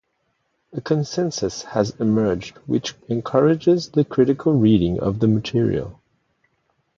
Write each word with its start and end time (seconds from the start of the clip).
A 0.73 0.81
consensus 0.81 1.61
has 1.61 1.91
emerged 1.99 2.57
which 2.65 2.95
encourages 3.07 3.89
the 3.89 4.03
critical 4.03 4.53
reading 4.55 4.99
of 4.99 5.19
the 5.19 5.27
material. 5.27 6.01